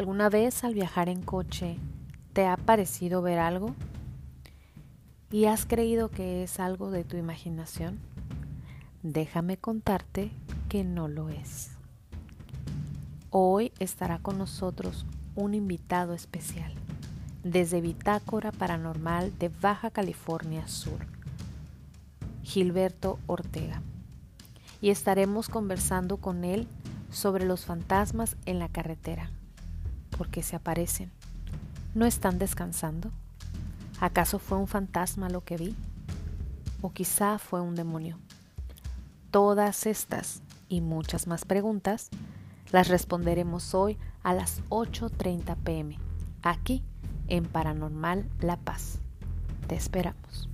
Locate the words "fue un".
34.38-34.68, 37.38-37.74